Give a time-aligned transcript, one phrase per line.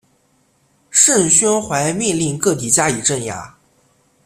[0.89, 3.55] 盛宣怀命令各地加以镇压。